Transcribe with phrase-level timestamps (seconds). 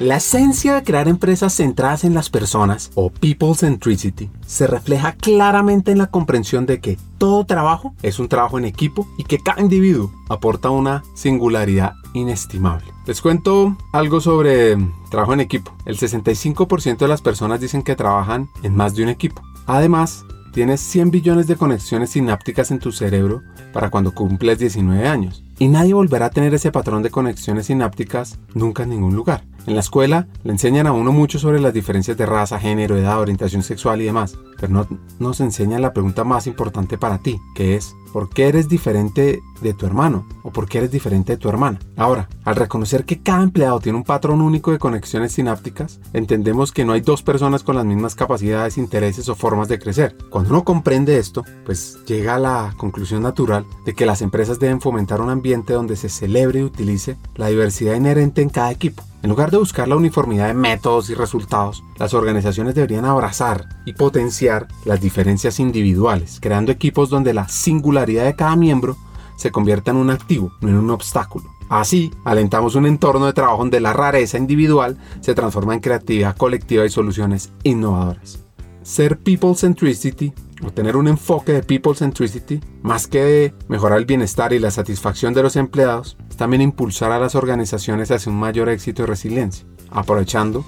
[0.00, 5.90] La esencia de crear empresas centradas en las personas, o People Centricity, se refleja claramente
[5.90, 9.60] en la comprensión de que todo trabajo es un trabajo en equipo y que cada
[9.60, 12.86] individuo aporta una singularidad inestimable.
[13.08, 14.76] Les cuento algo sobre
[15.10, 15.74] trabajo en equipo.
[15.84, 19.42] El 65% de las personas dicen que trabajan en más de un equipo.
[19.66, 23.42] Además, tienes 100 billones de conexiones sinápticas en tu cerebro
[23.72, 25.42] para cuando cumples 19 años.
[25.60, 29.42] Y nadie volverá a tener ese patrón de conexiones sinápticas nunca en ningún lugar.
[29.66, 33.20] En la escuela le enseñan a uno mucho sobre las diferencias de raza, género, edad,
[33.20, 34.86] orientación sexual y demás, pero no
[35.18, 39.74] nos enseñan la pregunta más importante para ti, que es ¿por qué eres diferente de
[39.74, 40.26] tu hermano?
[40.42, 41.78] ¿O por qué eres diferente de tu hermana?
[41.96, 46.84] Ahora, al reconocer que cada empleado tiene un patrón único de conexiones sinápticas, entendemos que
[46.84, 50.16] no hay dos personas con las mismas capacidades, intereses o formas de crecer.
[50.30, 54.80] Cuando uno comprende esto, pues llega a la conclusión natural de que las empresas deben
[54.80, 59.02] fomentar un ambiente donde se celebre y utilice la diversidad inherente en cada equipo.
[59.20, 63.92] En lugar de buscar la uniformidad de métodos y resultados, las organizaciones deberían abrazar y
[63.94, 68.96] potenciar las diferencias individuales, creando equipos donde la singularidad de cada miembro
[69.36, 71.50] se convierta en un activo, no en un obstáculo.
[71.68, 76.86] Así, alentamos un entorno de trabajo donde la rareza individual se transforma en creatividad colectiva
[76.86, 78.47] y soluciones innovadoras.
[78.82, 80.32] Ser People Centricity
[80.64, 84.70] o tener un enfoque de People Centricity, más que de mejorar el bienestar y la
[84.70, 89.06] satisfacción de los empleados, es también impulsar a las organizaciones hacia un mayor éxito y
[89.06, 90.64] resiliencia, aprovechando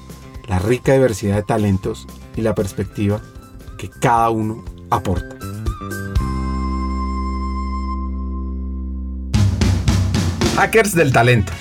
[0.48, 3.20] la rica diversidad de talentos y la perspectiva
[3.78, 5.36] que cada uno aporta.
[10.56, 11.52] Hackers del Talento,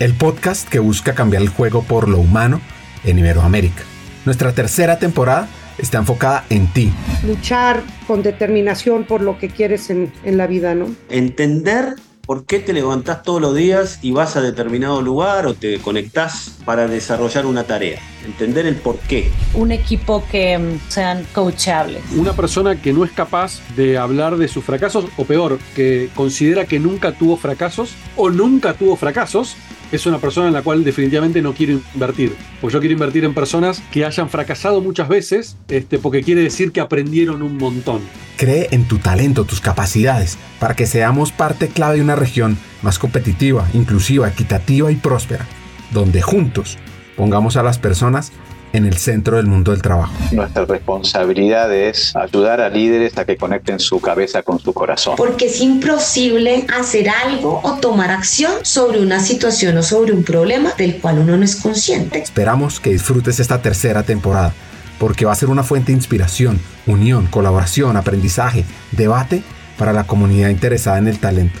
[0.00, 2.60] el podcast que busca cambiar el juego por lo humano
[3.04, 3.84] en Iberoamérica.
[4.24, 5.48] Nuestra tercera temporada
[5.80, 6.92] está enfocada en ti.
[7.26, 10.86] Luchar con determinación por lo que quieres en, en la vida, ¿no?
[11.08, 11.96] Entender
[12.30, 16.58] por qué te levantás todos los días y vas a determinado lugar o te conectás
[16.64, 17.98] para desarrollar una tarea.
[18.24, 19.30] Entender el por qué.
[19.54, 22.02] Un equipo que mm, sean coachables.
[22.16, 26.64] Una persona que no es capaz de hablar de sus fracasos o peor, que considera
[26.66, 29.56] que nunca tuvo fracasos o nunca tuvo fracasos
[29.92, 32.34] es una persona en la cual definitivamente no quiero invertir.
[32.60, 36.72] Porque yo quiero invertir en personas que hayan fracasado muchas veces, este, porque quiere decir
[36.72, 38.00] que aprendieron un montón.
[38.36, 42.98] Cree en tu talento, tus capacidades, para que seamos parte clave de una región más
[42.98, 45.46] competitiva, inclusiva, equitativa y próspera,
[45.92, 46.78] donde juntos
[47.20, 48.32] pongamos a las personas
[48.72, 50.10] en el centro del mundo del trabajo.
[50.32, 55.16] Nuestra responsabilidad es ayudar a líderes a que conecten su cabeza con su corazón.
[55.18, 60.72] Porque es imposible hacer algo o tomar acción sobre una situación o sobre un problema
[60.78, 62.22] del cual uno no es consciente.
[62.22, 64.54] Esperamos que disfrutes esta tercera temporada,
[64.98, 69.42] porque va a ser una fuente de inspiración, unión, colaboración, aprendizaje, debate
[69.76, 71.60] para la comunidad interesada en el talento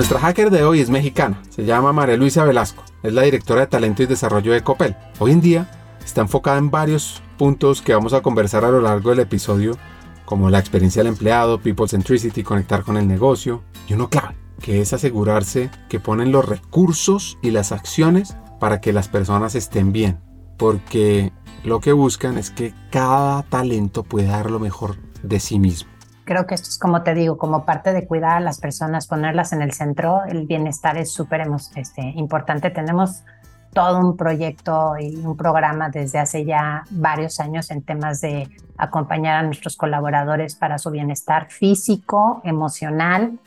[0.00, 3.66] Nuestra hacker de hoy es mexicana, se llama María Luisa Velasco, es la directora de
[3.66, 4.96] talento y desarrollo de Copel.
[5.18, 5.70] Hoy en día
[6.02, 9.76] está enfocada en varios puntos que vamos a conversar a lo largo del episodio,
[10.24, 14.80] como la experiencia del empleado, people centricity, conectar con el negocio, y uno clave, que
[14.80, 20.18] es asegurarse que ponen los recursos y las acciones para que las personas estén bien,
[20.56, 21.30] porque
[21.62, 25.89] lo que buscan es que cada talento pueda dar lo mejor de sí mismo
[26.30, 29.52] creo que esto es como te digo, como parte de cuidar a las personas, ponerlas
[29.52, 31.44] en el centro, el bienestar es súper
[31.74, 32.70] este, importante.
[32.70, 33.24] Tenemos
[33.72, 38.48] todo un proyecto y un programa desde hace ya varios años en temas de
[38.78, 43.40] acompañar a nuestros colaboradores para su bienestar físico, emocional.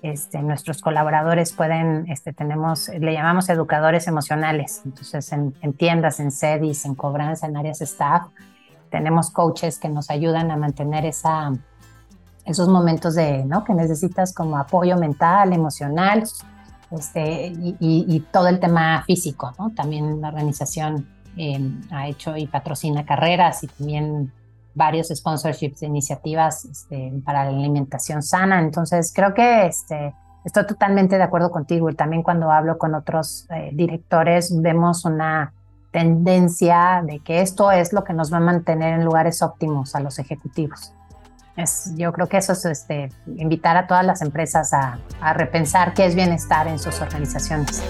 [0.00, 6.30] Este, nuestros colaboradores pueden, este, tenemos, le llamamos educadores emocionales, entonces en, en tiendas, en
[6.30, 8.28] sedis, en cobranza, en áreas staff,
[8.90, 11.52] tenemos coaches que nos ayudan a mantener esa,
[12.44, 13.64] esos momentos de, ¿no?
[13.64, 16.24] Que necesitas como apoyo mental, emocional,
[16.90, 19.70] este, y, todo el tema físico, ¿no?
[19.70, 21.06] También la organización
[21.36, 24.32] em, ha hecho y patrocina carreras y también
[24.74, 28.60] varios sponsorships de iniciativas este, para la alimentación sana.
[28.60, 30.14] Entonces, creo que este,
[30.44, 35.52] estoy totalmente de acuerdo contigo y también cuando hablo con otros eh, directores vemos una
[35.92, 40.00] tendencia de que esto es lo que nos va a mantener en lugares óptimos a
[40.00, 40.92] los ejecutivos.
[41.96, 46.06] Yo creo que eso es este, invitar a todas las empresas a, a repensar qué
[46.06, 47.82] es bienestar en sus organizaciones.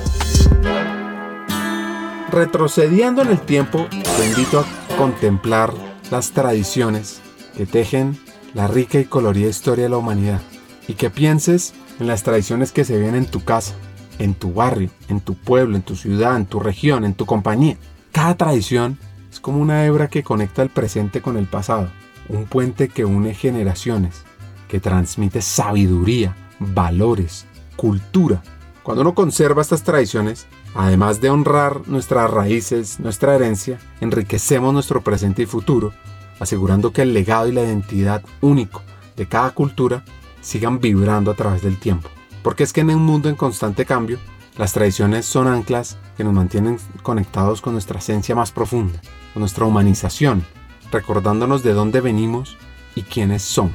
[2.31, 5.73] Retrocediendo en el tiempo, te invito a contemplar
[6.11, 7.21] las tradiciones
[7.57, 8.19] que tejen
[8.55, 10.41] la rica y colorida historia de la humanidad
[10.89, 13.75] y que pienses en las tradiciones que se ven en tu casa,
[14.19, 17.77] en tu barrio, en tu pueblo, en tu ciudad, en tu región, en tu compañía.
[18.13, 18.99] Cada tradición
[19.31, 21.91] es como una hebra que conecta el presente con el pasado,
[22.31, 24.23] un puente que une generaciones,
[24.69, 27.47] que transmite sabiduría, valores,
[27.77, 28.43] cultura.
[28.83, 35.43] Cuando uno conserva estas tradiciones, además de honrar nuestras raíces, nuestra herencia, enriquecemos nuestro presente
[35.43, 35.93] y futuro,
[36.39, 38.83] asegurando que el legado y la identidad único
[39.17, 40.05] de cada cultura
[40.41, 42.09] sigan vibrando a través del tiempo.
[42.43, 44.19] Porque es que en un mundo en constante cambio,
[44.57, 49.01] las tradiciones son anclas que nos mantienen conectados con nuestra esencia más profunda,
[49.33, 50.45] con nuestra humanización,
[50.91, 52.57] recordándonos de dónde venimos
[52.95, 53.75] y quiénes somos.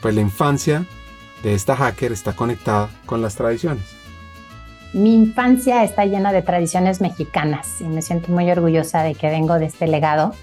[0.00, 0.84] Pues la infancia
[1.42, 3.84] de esta hacker está conectada con las tradiciones.
[4.92, 9.58] Mi infancia está llena de tradiciones mexicanas y me siento muy orgullosa de que vengo
[9.58, 10.34] de este legado.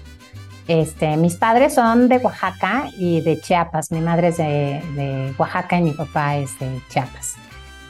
[0.66, 3.92] Este, mis padres son de Oaxaca y de Chiapas.
[3.92, 7.36] Mi madre es de, de Oaxaca y mi papá es de Chiapas.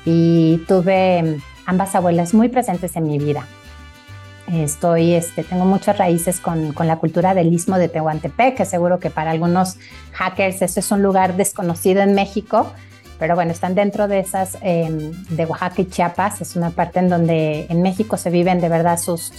[0.05, 3.47] Y tuve ambas abuelas muy presentes en mi vida.
[4.53, 9.09] Estoy, este, tengo muchas raíces con, la cultura del istmo de Tehuantepec, que seguro que
[9.09, 9.77] para algunos
[10.13, 12.73] hackers eso es un lugar desconocido en México,
[13.21, 16.41] pero bueno, están dentro de esas eh, de Oaxaca y Chiapas.
[16.41, 19.31] Es una parte en donde en México se viven de verdad sus,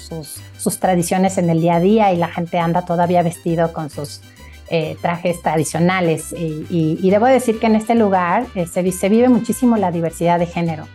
[0.80, 4.22] tradiciones en el día a día y la gente anda todavía vestido con sus
[4.70, 6.32] eh, trajes tradicionales.
[6.32, 10.88] Y, debo decir que en este lugar eh, se vive muchísimo la diversidad de género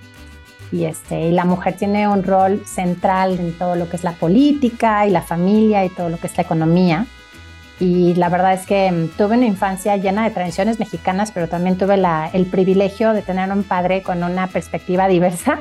[0.72, 4.12] y, este, y la mujer tiene un rol central en todo lo que es la
[4.12, 7.06] política y la familia y todo lo que es la economía.
[7.78, 11.76] Y la verdad es que mm, tuve una infancia llena de tradiciones mexicanas, pero también
[11.76, 12.00] tuve
[12.32, 15.60] el privilegio de tener un padre con una perspectiva diversa.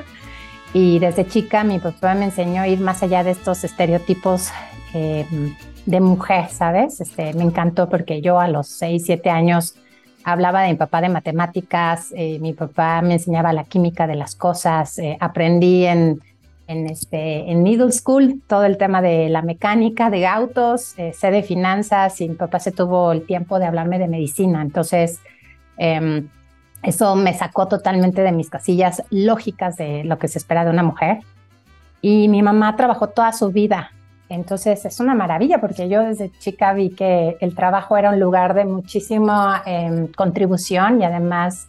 [0.73, 4.49] Y desde chica mi papá me enseñó a ir más allá de estos estereotipos
[4.93, 5.25] eh,
[5.85, 6.99] de mujer, ¿sabes?
[6.99, 9.75] Este, me encantó porque yo a los 6, 7 años
[10.25, 14.35] hablaba de mi papá de matemáticas, eh, mi papá me enseñaba la química de las
[14.35, 16.19] cosas, eh, aprendí en,
[16.65, 21.29] en, este, en middle school todo el tema de la mecánica, de autos, eh, sé
[21.29, 24.63] de finanzas y mi papá se tuvo el tiempo de hablarme de medicina.
[24.63, 25.19] Entonces,
[25.77, 26.27] em,
[26.81, 30.83] eso me sacó totalmente de mis casillas lógicas de lo que se espera de una
[30.83, 31.19] mujer.
[32.01, 33.91] Y mi mamá trabajó toda su vida
[34.29, 38.53] entonces es una maravilla porque yo desde chica vi que el trabajo era un lugar
[38.53, 41.67] de muchísima eh, contribución y además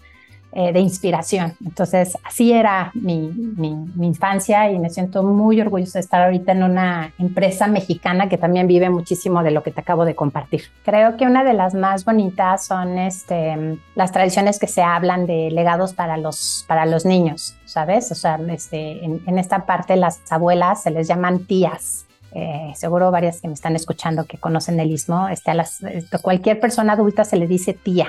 [0.58, 1.54] eh, de inspiración.
[1.62, 6.52] Entonces así era mi, mi, mi, infancia y me siento muy orgullosa de estar ahorita
[6.52, 10.62] en una empresa mexicana que también vive muchísimo de lo que te acabo de compartir.
[10.82, 15.50] Creo que una de las más bonitas son este, las tradiciones que se hablan de
[15.50, 18.10] legados para los, para los niños, ¿sabes?
[18.10, 22.05] O sea, este, en, en esta parte las abuelas se les llaman tías
[22.38, 26.60] eh, seguro varias que me están escuchando que conocen el istmo, este, a este, cualquier
[26.60, 28.08] persona adulta se le dice tía.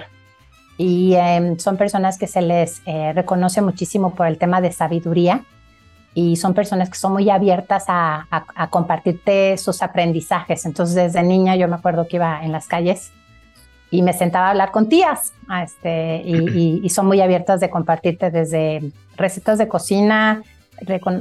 [0.77, 5.45] Y eh, son personas que se les eh, reconoce muchísimo por el tema de sabiduría
[6.13, 10.65] y son personas que son muy abiertas a, a, compartirte sus aprendizajes.
[10.65, 13.13] Entonces, desde niña yo me acuerdo que iba en las calles
[13.91, 15.31] y me sentaba a hablar con tías
[15.63, 20.43] este, y, y, y son muy abiertas de compartirte desde recetas de cocina,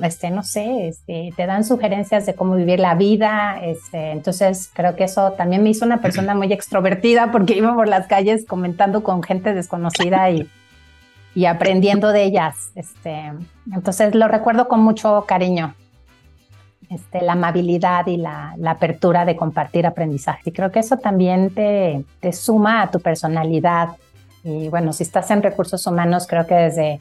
[0.02, 3.58] este, no sé, este, te dan sugerencias de cómo vivir la vida.
[3.62, 7.88] Este, entonces, creo que eso también me hizo una persona muy extrovertida porque iba por
[7.88, 10.48] las calles comentando con gente desconocida y,
[11.34, 12.72] y aprendiendo de ellas.
[12.74, 13.32] Este,
[13.72, 15.74] entonces, lo recuerdo con mucho cariño.
[16.88, 20.50] Este, la amabilidad y la, la, apertura de compartir aprendizaje.
[20.50, 23.96] Y creo que eso también te, te suma a tu personalidad.
[24.44, 27.00] Y bueno, si estás en recursos humanos, creo que desde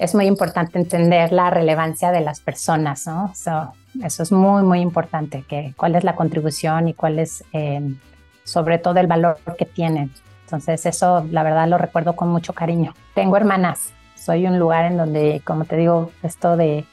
[0.00, 3.32] es muy importante entender la relevancia de las personas, ¿no?
[3.34, 7.82] So, eso es muy, muy importante, que cuál es la contribución y cuál es eh,
[8.42, 10.10] sobre todo el valor que tienen.
[10.44, 12.94] Entonces eso, la verdad, lo recuerdo con mucho cariño.
[13.14, 16.86] Tengo hermanas, soy un lugar en donde, como te digo, esto de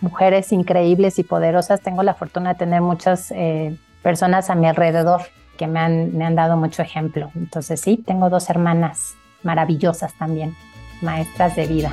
[0.00, 5.20] mujeres increíbles y poderosas, tengo la fortuna de tener muchas eh, personas a mi alrededor
[5.58, 7.30] que me han, me han dado mucho ejemplo.
[7.34, 10.56] Entonces sí, tengo dos hermanas maravillosas también,
[11.02, 11.92] maestras de vida.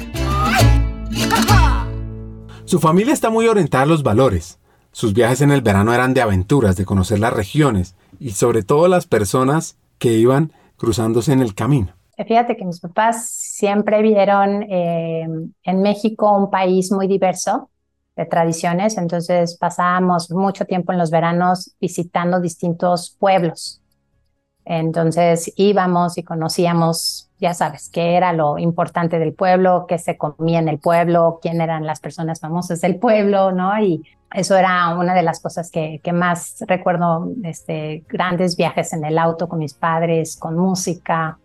[2.65, 4.60] Su familia está muy orientada a los valores,
[4.91, 8.88] Sus viajes en el verano eran de aventuras, de conocer las regiones y sobre todo
[8.88, 11.93] las personas que iban cruzándose en el camino.
[12.15, 15.27] Fíjate que mis papás siempre vieron eh,
[15.63, 17.70] en México un país muy diverso
[18.15, 23.82] de tradiciones, entonces pasábamos mucho tiempo en los veranos visitando distintos pueblos.
[24.65, 30.59] Entonces íbamos y conocíamos, ya sabes, qué era lo importante del pueblo, qué se comía
[30.59, 33.77] en el pueblo, quién eran las personas famosas del pueblo, ¿no?
[33.81, 34.01] Y
[34.33, 39.17] eso era una de las cosas que, que más recuerdo, este, grandes viajes en el
[39.17, 41.38] auto con mis padres, con música.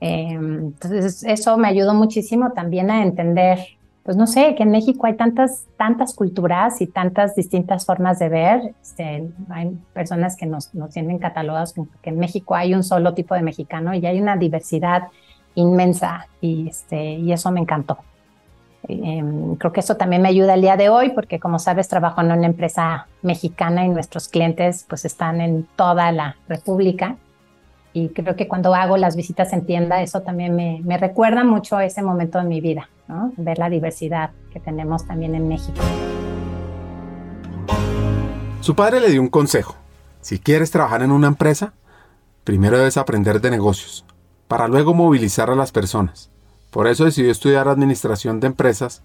[0.00, 3.58] Em, entonces eso me ayudó muchísimo también a entender
[4.04, 8.28] pues no sé, que en México hay tantas, tantas culturas y tantas distintas formas de
[8.28, 8.74] ver.
[8.82, 13.14] Este, hay personas que nos, nos tienen catalogados como que en México hay un solo
[13.14, 15.04] tipo de mexicano y hay una diversidad
[15.54, 17.98] inmensa y, este, y eso me encantó.
[18.86, 22.20] Em, creo que eso también me ayuda el día de hoy porque como sabes trabajo
[22.20, 27.16] en una empresa mexicana y nuestros clientes pues están en toda la República
[27.94, 31.80] y creo que cuando hago las visitas en tienda, eso también me, me recuerda mucho
[31.80, 33.32] ese momento de mi vida, ¿no?
[33.36, 35.80] ver la diversidad que tenemos también en México.
[38.60, 39.76] Su padre le dio un consejo.
[40.20, 41.74] Si quieres trabajar en una empresa,
[42.44, 44.04] primero debes aprender de negocios,
[44.48, 46.30] para luego movilizar a las personas.
[46.70, 49.02] Por eso decidió estudiar administración de empresas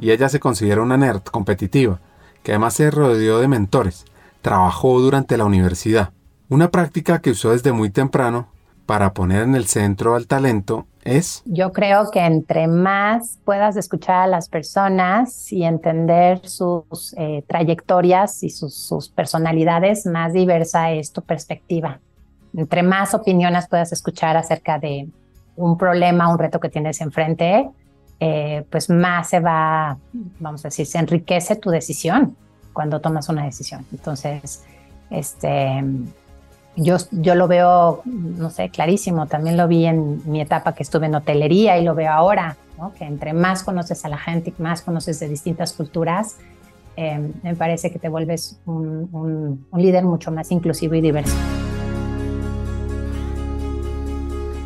[0.00, 2.00] y ella se considera una nerd competitiva,
[2.42, 4.04] que además se rodeó de mentores.
[4.42, 6.12] Trabajó durante la universidad
[6.50, 8.48] una práctica que usó desde muy temprano
[8.84, 11.42] para poner en el centro al talento es...
[11.44, 18.42] Yo creo que entre más puedas escuchar a las personas y entender sus eh, trayectorias
[18.42, 22.00] y sus, personalidades, más diversa es tu perspectiva.
[22.54, 25.08] Entre más opiniones puedas escuchar acerca de
[25.56, 27.68] un problema, un reto que tienes enfrente,
[28.18, 29.96] eh, pues más se va,
[30.38, 32.36] vamos a decir, se enriquece tu decisión
[32.72, 33.86] cuando tomas una decisión.
[33.92, 34.64] Entonces,
[35.10, 35.82] este,
[36.76, 39.26] yo, yo lo veo, no sé, clarísimo.
[39.26, 42.56] También lo vi en mi etapa que estuve en hotelería y lo veo ahora,
[42.96, 46.36] que entre más conoces a la gente, más conoces de distintas culturas,
[46.96, 51.36] em, me parece que te vuelves un, un líder mucho más inclusivo y diverso.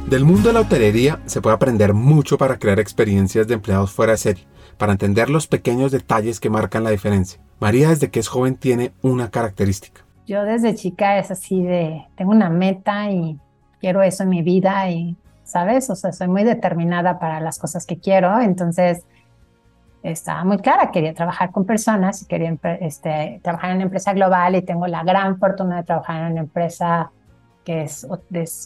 [0.08, 4.12] Del mundo de la hotelería se puede aprender mucho para crear experiencias de empleados fuera
[4.12, 4.46] de serie,
[4.78, 7.40] para entender los pequeños detalles que marcan la diferencia.
[7.60, 12.32] María desde que es joven tiene una característica yo desde chica es así de, tengo
[12.32, 13.38] una meta y
[13.80, 15.90] quiero eso en mi vida y, ¿sabes?
[15.90, 19.04] O sea, soy muy determinada para las cosas que quiero, entonces
[20.02, 24.62] estaba muy clara, quería trabajar con personas quería este, trabajar en una empresa global y
[24.62, 27.10] tengo la gran fortuna de trabajar en una empresa
[27.64, 28.06] que es,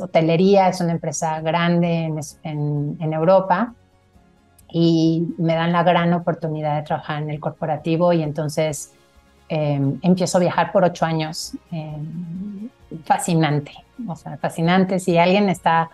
[0.01, 3.75] hotelería, es una empresa grande en, en, en Europa
[4.71, 8.93] y me dan la gran oportunidad de trabajar en el corporativo y entonces
[9.49, 11.57] Em, empiezo a viajar por ocho años.
[11.73, 12.69] Em,
[13.05, 13.73] fascinante,
[14.07, 14.99] o sea, fascinante.
[14.99, 15.91] Si alguien está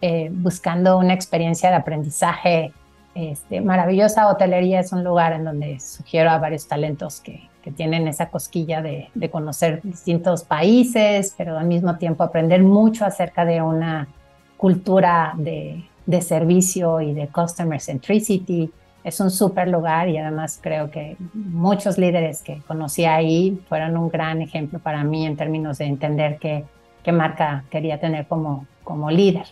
[0.00, 2.72] eh, buscando una experiencia de aprendizaje
[3.14, 8.08] este, maravillosa, hotelería es un lugar en donde sugiero a varios talentos que, que tienen
[8.08, 14.08] esa cosquilla de, conocer distintos países, pero al mismo tiempo aprender mucho acerca de una
[14.56, 18.70] cultura de, de servicio y de customer centricity
[19.04, 24.08] es un súper lugar y además creo que muchos líderes que conocí ahí fueron un
[24.08, 26.64] gran ejemplo para mí en términos de entender qué,
[27.02, 29.46] qué marca quería tener como, como líder.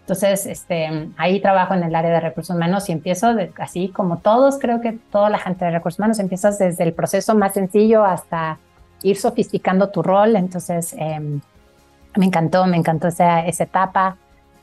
[0.00, 3.28] Entonces, este, ahí trabajo en el área de recursos humanos y empiezo
[3.58, 7.34] así como todos, creo que toda la gente de recursos humanos, empiezas desde el proceso
[7.36, 8.58] más sencillo hasta
[9.02, 10.36] ir sofisticando tu rol.
[10.36, 11.40] Entonces, em,
[12.16, 14.16] me encantó, me encantó esa, esa etapa.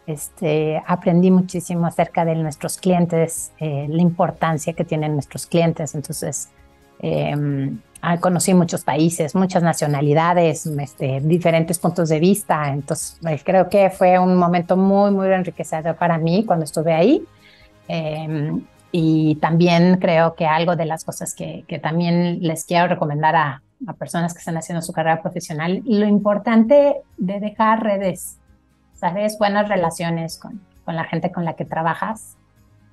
[0.06, 5.96] Este, aprendí muchísimo acerca de nuestros clientes, eh, la importancia que tienen nuestros clientes.
[5.96, 6.50] Entonces,
[7.00, 12.72] em, ah, conocí muchos países, muchas nacionalidades, este, diferentes puntos de vista.
[12.72, 17.24] Entonces, eh, creo que fue un momento muy, muy enriquecedor para mí cuando estuve ahí.
[17.88, 23.36] Em, y también creo que algo de las cosas que, que también les quiero recomendar
[23.36, 28.38] a, a personas que están haciendo su carrera profesional, lo importante de dejar redes
[28.98, 29.38] ¿sabes?
[29.38, 32.37] Buenas relaciones con, con la gente con la que trabajas.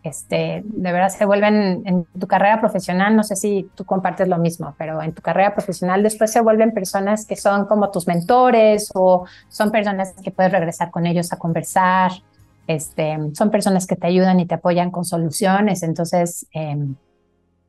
[0.05, 4.37] Este, de verdad se vuelven en tu carrera profesional, no sé si tú compartes lo
[4.37, 8.91] mismo, pero en tu carrera profesional después se vuelven personas que son como tus mentores
[8.95, 12.13] o son personas que puedes regresar con ellos a conversar,
[12.67, 16.97] este, son personas que te ayudan y te apoyan con soluciones, entonces em,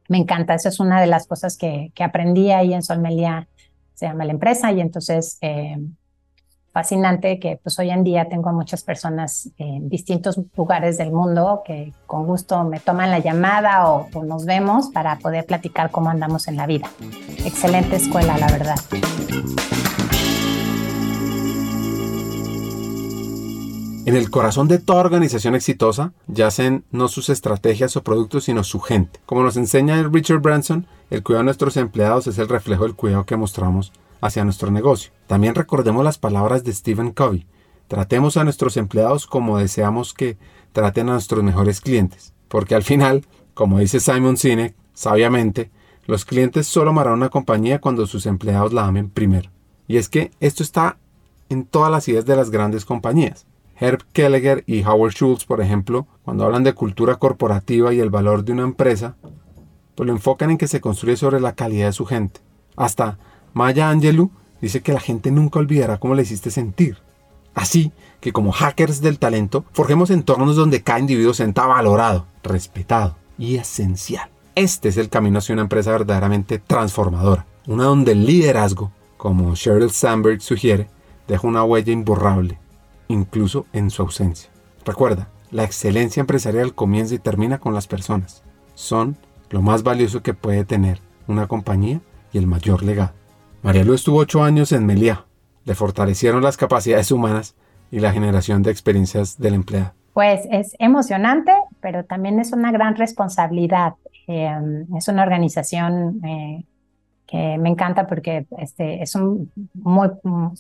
[0.10, 3.48] me encanta, eso es una de las cosas que, que aprendí ahí en Solmelia,
[3.94, 5.96] se llama la empresa, y entonces em,
[6.76, 11.94] fascinante que pues hoy en día tengo muchas personas en distintos lugares del mundo que
[12.06, 16.50] con gusto me toman la llamada o, o nos vemos para poder platicar cómo andamos
[16.50, 16.90] en la vida.
[17.46, 18.76] Excelente escuela, la verdad.
[24.06, 28.82] En el corazón de toda organización exitosa yacen no sus estrategias o productos, sino su
[28.82, 29.22] gente.
[29.26, 33.26] Como nos enseña Richard Branson, el cuidado de nuestros empleados es el reflejo del cuidado
[33.26, 35.12] que mostramos hacia nuestro negocio.
[35.28, 37.46] También recordemos las palabras de Stephen Covey.
[37.88, 40.38] Tratemos a nuestros empleados como deseamos que
[40.72, 42.34] traten a nuestros mejores clientes.
[42.48, 45.72] Porque al final, como dice Simon Sinek, sabiamente,
[46.06, 49.50] los clientes solo amarán una compañía cuando sus empleados la amen primero.
[49.88, 50.98] Y es que esto está
[51.50, 53.46] en todas las ideas de las grandes compañías.
[53.78, 58.44] Herb Kelleher y Howard Schultz, por ejemplo, cuando hablan de cultura corporativa y el valor
[58.46, 59.16] de una empresa,
[59.96, 62.42] pues lo enfocan en que se construye sobre la calidad de su gente.
[62.76, 63.18] Hasta
[63.56, 66.98] Maya Angelou dice que la gente nunca olvidará cómo le hiciste sentir.
[67.54, 73.16] Así que como hackers del talento, forjemos entornos donde cada individuo se sienta valorado, respetado
[73.38, 74.30] y esencial.
[74.56, 79.90] Este es el camino hacia una empresa verdaderamente transformadora, una donde el liderazgo, como Sheryl
[79.90, 80.90] Sandberg sugiere,
[81.26, 82.60] deja una huella imborrable
[83.08, 84.50] incluso en su ausencia.
[84.84, 88.44] Recuerda, la excelencia empresarial comienza y termina con las personas.
[88.74, 89.16] Son
[89.50, 92.02] lo más valioso que puede tener una compañía
[92.34, 93.14] y el mayor legado.
[93.66, 95.26] Marielo estuvo ocho años en Meliá.
[95.64, 97.56] Le fortalecieron las capacidades humanas
[97.90, 99.92] y la generación de experiencias del empleado.
[100.14, 103.96] Pues es emocionante, pero también es una gran responsabilidad.
[104.28, 104.56] Eh,
[104.96, 106.64] es una organización eh,
[107.26, 110.10] que me encanta porque este, es un muy,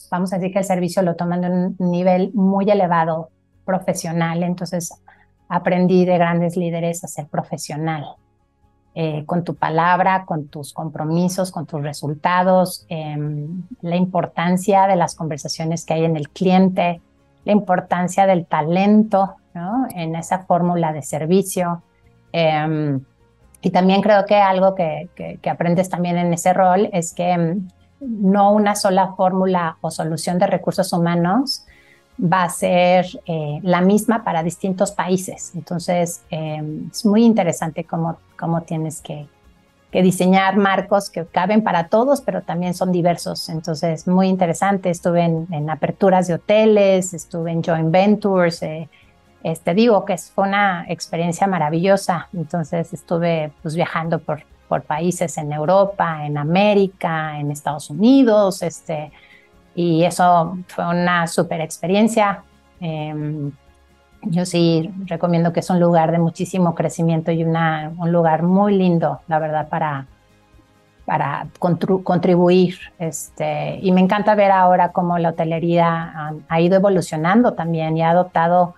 [0.09, 3.29] vamos a decir que el servicio lo toman de un nivel muy elevado
[3.65, 4.99] profesional, entonces
[5.47, 8.03] aprendí de grandes líderes a ser profesional,
[8.97, 15.15] eh, con tu palabra, con tus compromisos, con tus resultados, em, la importancia de las
[15.15, 17.01] conversaciones que hay en el cliente,
[17.43, 19.85] la importancia del talento ¿no?
[19.93, 21.83] en esa fórmula de servicio.
[22.31, 23.01] Em,
[23.61, 27.67] y también creo que algo que, que, aprendes también en ese rol es que mm,
[27.99, 31.65] no una sola fórmula o solución de recursos humanos
[32.21, 35.51] va a ser eh, la misma para distintos países.
[35.55, 39.27] Entonces, em, es muy interesante cómo, cómo tienes que,
[39.91, 43.47] diseñar marcos que caben para todos, pero también son diversos.
[43.47, 44.89] Entonces, muy interesante.
[44.89, 48.61] Estuve en, en aperturas de hoteles, estuve en joint ventures.
[48.61, 48.89] Eh,
[49.45, 52.27] este, digo que fue una experiencia maravillosa.
[52.33, 59.11] Entonces estuve pues, viajando por, por países en Europa, en América, en Estados Unidos, este,
[59.75, 62.43] y eso fue una super experiencia.
[62.79, 63.51] Em,
[64.23, 68.75] yo sí recomiendo que es un lugar de muchísimo crecimiento y una, un lugar muy
[68.75, 70.07] lindo, la verdad, para,
[71.05, 72.77] para contribuir.
[72.97, 78.11] Este, y me encanta ver ahora cómo la hotelería ha, ido evolucionando también y ha
[78.11, 78.73] adoptado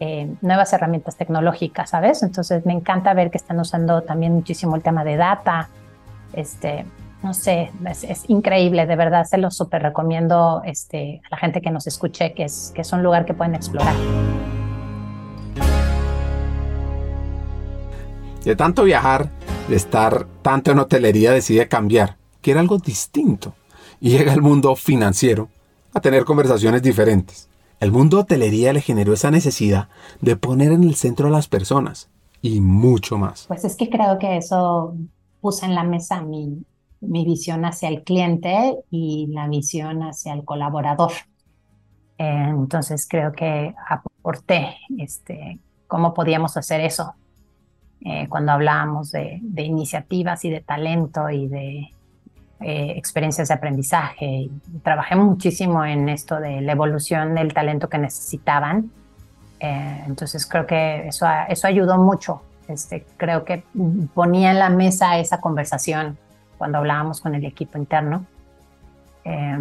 [0.00, 2.22] eh, nuevas herramientas tecnológicas, ¿sabes?
[2.22, 5.68] Entonces me encanta ver que están usando también muchísimo el tema de data.
[6.32, 6.84] Este,
[7.22, 11.70] no sé, es, increíble, de verdad se lo súper recomiendo este, a la gente que
[11.70, 13.94] nos escuche, que es, que es un lugar que pueden explorar.
[18.44, 19.30] De tanto viajar,
[19.68, 23.54] de estar tanto en hotelería, decide cambiar, quiere algo distinto
[24.00, 25.48] y llega al mundo financiero
[25.92, 27.48] a tener conversaciones diferentes.
[27.80, 29.88] El mundo hotelería le generó esa necesidad
[30.20, 32.08] de poner en el centro a las personas
[32.40, 33.46] y mucho más.
[33.48, 34.94] Pues es que creo que eso
[35.40, 36.64] puso en la mesa mi,
[37.00, 41.12] mi visión hacia el cliente y la visión hacia el colaborador.
[42.18, 47.14] entonces creo que aporté este, cómo podíamos hacer eso
[48.00, 51.88] eh, cuando hablábamos de, iniciativas y de talento y de
[52.60, 54.50] eh, experiencias de aprendizaje.
[54.84, 58.92] Trabajé muchísimo en esto de la evolución del talento que necesitaban.
[59.58, 62.42] Eh, entonces creo que eso, eso ayudó mucho.
[62.68, 63.64] Este, creo que
[64.14, 66.18] ponía en la mesa esa conversación
[66.58, 68.26] cuando hablábamos con el equipo interno.
[69.24, 69.56] Eh,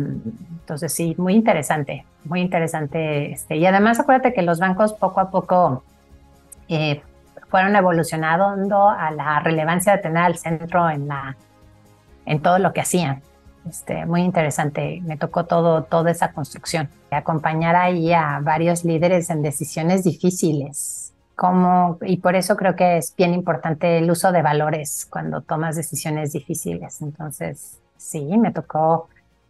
[0.60, 3.31] entonces sí, muy interesante, muy interesante.
[3.31, 5.83] Este, y además acuérdate que los bancos poco a poco
[7.49, 11.38] fueron evolucionando a la relevancia de tener al centro en la
[12.27, 13.23] en todo lo que hacían.
[13.67, 16.89] Este, muy interesante, me tocó todo, toda esa construcción.
[17.12, 21.07] Acompañar ahí a varios líderes en decisiones difíciles.
[21.38, 25.76] Como, y por eso creo que es bien importante el uso de valores cuando tomas
[25.76, 27.00] decisiones difíciles.
[27.04, 29.08] Entonces, sí, me tocó,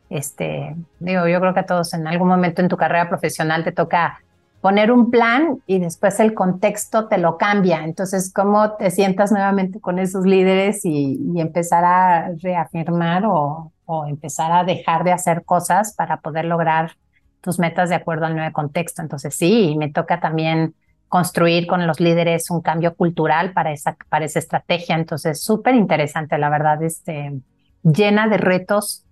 [0.10, 3.71] este, digo, yo creo que a todos en algún momento en tu carrera profesional te
[3.71, 4.21] toca
[4.60, 7.86] poner un plan y después el contexto te lo cambia.
[7.86, 13.71] Entonces, ¿cómo te sientas nuevamente con esos líderes y, empezar a reafirmar o,
[14.10, 16.97] empezar a dejar de hacer cosas para poder lograr
[17.39, 19.02] tus metas de acuerdo al nuevo contexto.
[19.02, 20.76] Entonces sí, me toca también
[21.08, 24.96] construir con los líderes un cambio cultural para esa, para esa estrategia.
[24.96, 27.39] Entonces, súper interesante, la verdad, este,
[27.84, 29.06] llena de retos,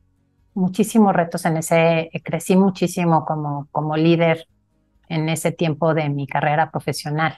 [0.53, 4.47] muchísimos retos en ese, crecí muchísimo como, como líder
[5.09, 7.37] en ese tiempo de mi carrera profesional.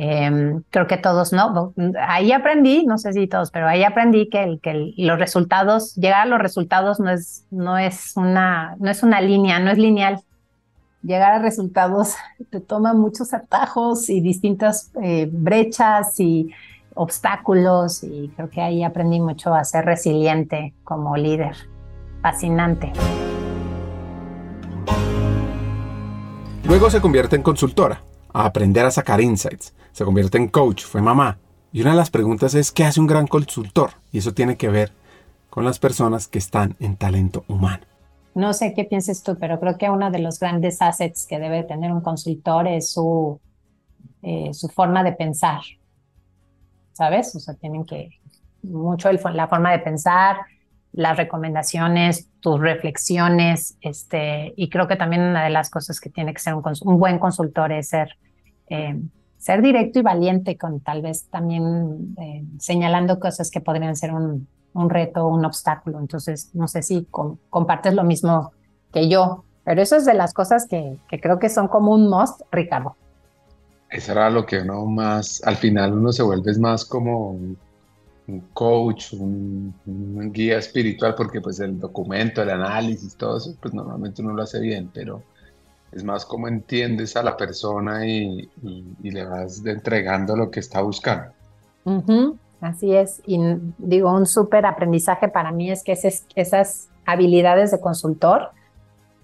[0.00, 1.74] Em, creo que todos, ¿no?
[2.00, 6.20] Ahí aprendí, no sé si todos, pero ahí aprendí que, el, que los resultados, llegar
[6.20, 10.20] a los resultados no es, no, es una, no es una línea, no es lineal.
[11.02, 12.14] Llegar a resultados
[12.50, 16.50] te toma muchos atajos y distintas eh, brechas y
[16.94, 21.54] obstáculos y creo que ahí aprendí mucho a ser resiliente como líder.
[22.20, 22.92] Fascinante.
[26.64, 29.72] Luego se convierte en consultora, a aprender a sacar insights.
[29.92, 31.38] Se convierte en coach, fue mamá.
[31.72, 33.90] Y una de las preguntas es, ¿qué hace un gran consultor?
[34.10, 34.92] Y eso tiene que ver
[35.48, 37.87] con las personas que están en talento humano.
[38.38, 41.64] No sé qué pienses tú, pero creo que uno de los grandes assets que debe
[41.64, 43.40] tener un consultor es su,
[44.22, 45.60] eh, su forma de pensar.
[46.92, 47.34] ¿Sabes?
[47.34, 48.10] O sea, tienen que
[48.62, 50.36] mucho la forma de pensar,
[50.92, 56.32] las recomendaciones, tus reflexiones, este, y creo que también una de las cosas que tiene
[56.32, 58.16] que ser un, un buen consultor es ser,
[58.68, 59.00] eh,
[59.36, 64.46] ser directo y valiente con tal vez también eh, señalando cosas que podrían ser un,
[64.78, 65.98] un, reto, un obstáculo.
[65.98, 67.06] Entonces, no sé si
[67.50, 68.52] compartes lo mismo
[68.92, 72.08] que yo, pero eso es de las cosas que, que creo que son como un
[72.08, 72.96] must, Ricardo.
[73.90, 77.38] Eso era lo que uno más, al final uno se vuelve más como
[78.28, 79.74] un coach, un,
[80.32, 84.60] guía espiritual, porque pues el documento, el análisis, todo eso, pues normalmente uno lo hace
[84.60, 85.22] bien, pero
[85.92, 88.48] es más como entiendes a la persona y,
[89.02, 91.32] le vas entregando lo que está buscando.
[92.60, 93.38] Así es, y
[93.78, 98.50] digo, un súper aprendizaje para mí es que esas habilidades de consultor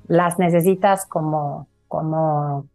[0.07, 2.67] las necesitas como, como,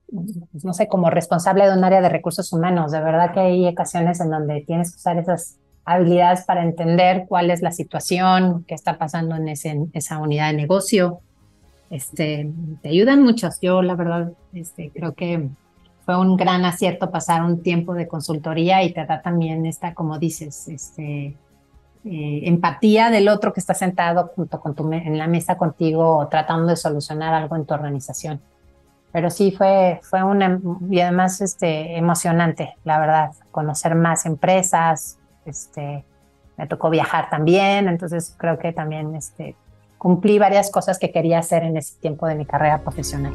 [0.64, 2.92] no sé, como responsable de un área de recursos humanos.
[2.92, 7.52] De verdad que hay ocasiones en donde tienes que usar esas habilidades para entender cuál
[7.52, 11.20] es la situación, qué está pasando en, ese, esa unidad de negocio.
[11.90, 13.60] Este, te ayudan muchos.
[13.62, 15.50] Yo, la verdad, este, creo que
[16.10, 20.18] fue un gran acierto pasar un tiempo de consultoría y te da también esta, como
[20.18, 21.38] dices, este,
[22.04, 26.66] eh, empatía del otro que está sentado junto con tu, en la mesa contigo tratando
[26.66, 28.42] de solucionar algo en tu organización.
[29.12, 36.04] Pero sí fue, fue una, y además este, emocionante, la verdad, conocer más empresas, este,
[36.58, 39.56] me tocó viajar también, entonces creo que también este,
[40.00, 43.34] cumplí varias cosas que quería hacer en ese tiempo de mi carrera profesional.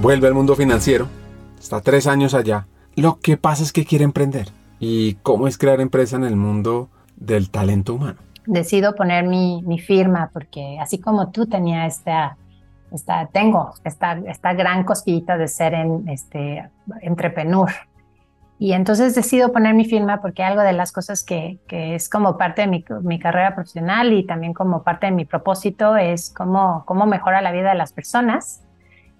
[0.00, 1.08] Vuelve al mundo financiero,
[1.58, 2.66] está tres años allá.
[2.96, 4.48] Lo que pasa es que quiere emprender.
[4.78, 8.18] ¿Y cómo es crear empresa en el mundo del talento humano?
[8.46, 12.38] Decido poner mi, mi firma porque así como tú tenía esta
[12.90, 16.66] esta, tengo esta, esta gran cosquillita de ser en, este,
[17.02, 17.68] entrepreneur.
[18.58, 22.38] Y entonces decido poner mi firma porque algo de las cosas que, que es como
[22.38, 26.84] parte de mi, mi, carrera profesional y también como parte de mi propósito es cómo,
[26.86, 28.62] cómo mejora la vida de las personas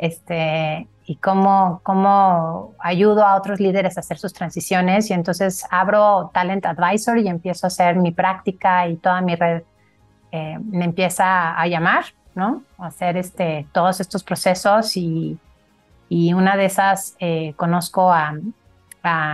[0.00, 5.10] este, y cómo, cómo ayudo a otros líderes a hacer sus transiciones.
[5.10, 9.62] Y entonces abro Talent Advisor y empiezo a hacer mi práctica y toda mi red
[10.32, 12.62] eh, me empieza a llamar ¿no?
[12.78, 15.38] Hacer este, todos estos procesos y,
[16.08, 18.34] y una de esas eh, conozco a,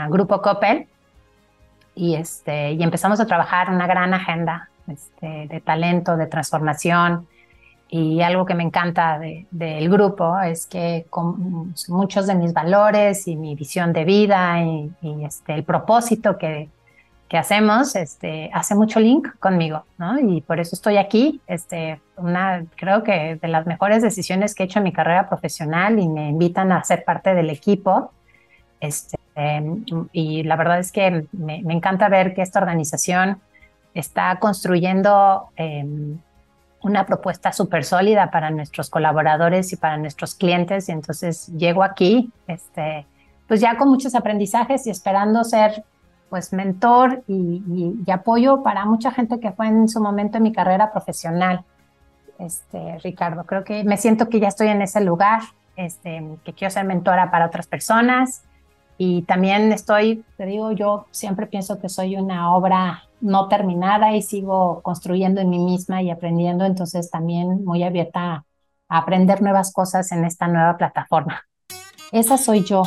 [0.09, 0.87] Grupo Coppel
[1.97, 7.27] y, este, y empezamos a trabajar una gran agenda este, de talento, de transformación.
[7.89, 9.21] Y algo que me encanta
[9.51, 14.91] del grupo es que con muchos de mis valores y mi visión de vida y,
[15.03, 16.69] y este, el propósito que,
[17.29, 20.19] que hacemos este, hace mucho link conmigo, ¿no?
[20.19, 21.41] Y por eso estoy aquí.
[21.47, 25.99] Este, una, creo que de las mejores decisiones que he hecho en mi carrera profesional
[25.99, 28.13] y me invitan a ser parte del equipo.
[28.79, 29.19] Este,
[30.13, 33.41] y la verdad es que me, encanta ver que esta organización
[33.93, 36.19] está construyendo em,
[36.87, 40.89] una propuesta súper sólida para nuestros colaboradores y para nuestros clientes.
[40.89, 43.07] Y entonces llego aquí, este,
[43.49, 45.85] pues ya con muchos aprendizajes y esperando ser
[46.31, 50.93] pues mentor y, apoyo para mucha gente que fue en su momento en mi carrera
[50.93, 51.65] profesional.
[52.39, 55.41] Este, Ricardo, creo que me siento que ya estoy en ese lugar,
[55.77, 58.46] este, que quiero ser mentora para otras personas
[58.99, 64.23] y también estoy, te digo, yo siempre pienso que soy una obra no terminada y
[64.23, 68.45] sigo construyendo en mí misma y aprendiendo, entonces también muy abierta
[68.89, 71.43] a aprender nuevas cosas en esta nueva plataforma.
[72.13, 72.83] Esa soy yo.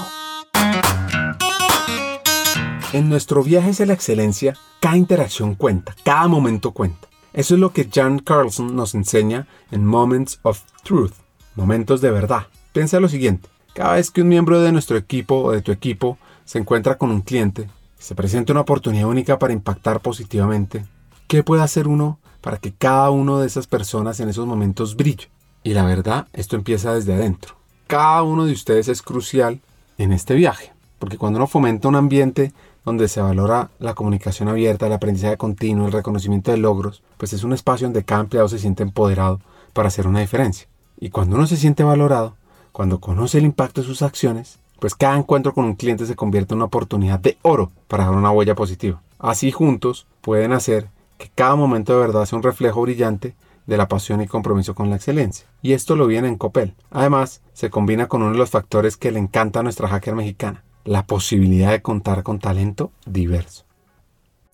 [2.93, 7.07] En nuestro viaje hacia la excelencia, cada interacción cuenta, cada momento cuenta.
[7.33, 11.13] Eso es lo que Jan Carlson nos enseña en Moments of Truth,
[11.55, 12.47] momentos de verdad.
[12.73, 13.47] Piensa lo siguiente,
[13.79, 17.11] cada vez que un miembro de nuestro equipo o de tu equipo se encuentra con
[17.11, 20.85] un cliente, se presenta una oportunidad única para impactar positivamente,
[21.27, 25.29] ¿qué puede hacer uno para que cada uno de esas personas en esos momentos brille?
[25.63, 27.55] Y la verdad, esto empieza desde adentro.
[27.87, 29.61] Cada uno de ustedes es crucial
[29.97, 32.51] en este viaje, porque cuando uno fomenta un ambiente
[32.83, 37.45] donde se valora la comunicación abierta, el aprendizaje continuo, el reconocimiento de logros, pues es
[37.45, 39.39] un espacio donde cada empleado se siente empoderado
[39.71, 40.67] para hacer una diferencia.
[40.99, 42.35] Y cuando uno se siente valorado,
[42.71, 46.53] cuando conoce el impacto de sus acciones, pues cada encuentro con un cliente se convierte
[46.53, 49.01] en una oportunidad de oro para dar una huella positiva.
[49.19, 53.35] Así juntos pueden hacer que cada momento de verdad sea un reflejo brillante
[53.67, 55.45] de la pasión y compromiso con la excelencia.
[55.61, 56.73] Y esto lo viene en Copel.
[56.89, 60.63] Además, se combina con uno de los factores que le encanta a nuestra hacker mexicana,
[60.85, 63.65] la posibilidad de contar con talento diverso.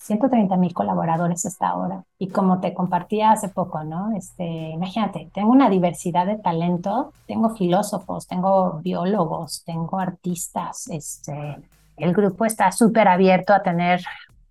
[0.05, 2.03] 130 mil colaboradores hasta ahora.
[2.19, 4.15] Y como te compartía hace poco, ¿no?
[4.15, 11.57] Este, imagínate, tengo una diversidad de talento, tengo filósofos, tengo biólogos, tengo artistas, este,
[11.97, 14.01] el grupo está súper abierto a tener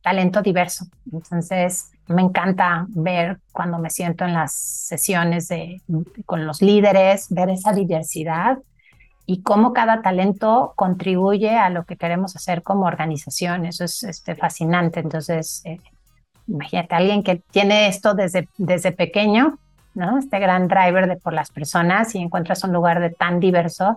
[0.03, 0.87] talento diverso.
[1.13, 5.81] Entonces, me encanta ver cuando me siento en las sesiones de,
[6.27, 8.59] con los líderes, ver esa diversidad
[9.27, 13.65] y cómo cada talento contribuye a lo que queremos hacer como organización.
[13.65, 15.01] Eso es este, fascinante.
[15.01, 15.81] Entonces, eh,
[16.47, 19.59] imagínate, alguien que tiene esto desde, desde pequeño,
[19.95, 20.19] ¿no?
[20.19, 23.97] Este gran driver de por las personas y encuentras un lugar de tan diverso,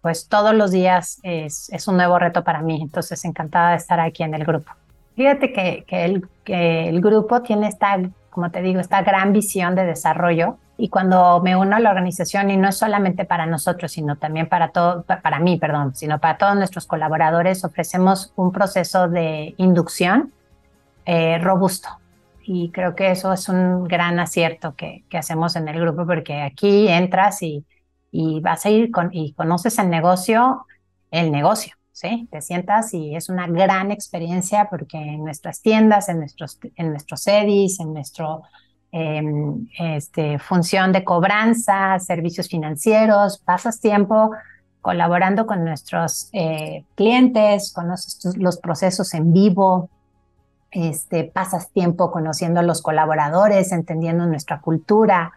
[0.00, 2.80] pues todos los días es, es un nuevo reto para mí.
[2.80, 4.72] Entonces, encantada de estar aquí en el grupo.
[5.14, 7.98] Fíjate que, que, el, que el grupo tiene esta,
[8.34, 12.50] como te digo, esta gran visión de desarrollo y cuando me uno a la organización,
[12.50, 16.36] y no es solamente para nosotros, sino también para todo, para mí, perdón, sino para
[16.36, 20.32] todos nuestros colaboradores, ofrecemos un proceso de inducción
[21.06, 21.88] eh, robusto.
[22.42, 26.42] Y creo que eso es un gran acierto que, que hacemos en el grupo, porque
[26.42, 27.64] aquí entras y,
[28.10, 30.66] y vas a ir con, y conoces el negocio,
[31.12, 32.28] el negocio, ¿sí?
[32.30, 37.26] Te sientas y es una gran experiencia porque en nuestras tiendas, en nuestros, en nuestros
[37.26, 38.42] EDIs, en nuestro
[38.96, 44.30] Em, este, función de cobranza, servicios financieros, pasas tiempo
[44.80, 49.90] colaborando con nuestros eh, clientes, conoces los procesos en vivo,
[50.70, 55.32] este, pasas tiempo conociendo a los colaboradores, entendiendo nuestra cultura,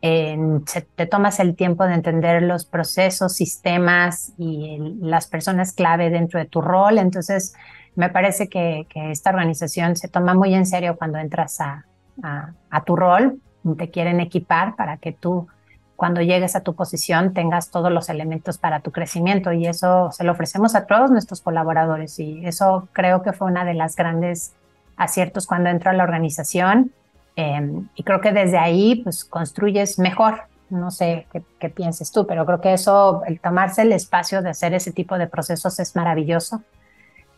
[0.00, 6.46] te tomas el tiempo de entender los procesos, sistemas y las personas clave dentro de
[6.46, 6.98] tu rol.
[6.98, 7.54] Entonces,
[7.96, 11.84] me parece que, que esta organización se toma muy en serio cuando entras a,
[12.22, 13.40] a, tu rol,
[13.76, 15.48] te quieren equipar para que tú
[15.96, 19.52] cuando llegues a tu posición tengas todos los elementos para tu crecimiento.
[19.52, 22.20] Y eso se lo ofrecemos a todos nuestros colaboradores.
[22.20, 24.54] Y eso creo que fue una de las grandes
[24.96, 26.92] aciertos cuando entro a la organización
[27.38, 30.42] em, y creo que desde ahí pues construyes mejor.
[30.70, 31.28] No sé
[31.60, 35.16] qué, pienses tú, pero creo que eso, el tomarse el espacio de hacer ese tipo
[35.16, 36.62] de procesos es maravilloso.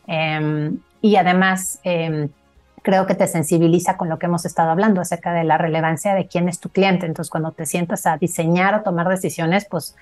[0.07, 2.29] Em, y además, em,
[2.81, 6.25] creo que te sensibiliza con lo que hemos estado hablando acerca de la relevancia de
[6.25, 7.05] quién es tu cliente.
[7.05, 9.95] Entonces, cuando te sientas a diseñar o tomar decisiones, pues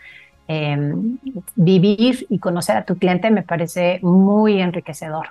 [1.55, 5.27] vivir y conocer a tu cliente me parece muy enriquecedor.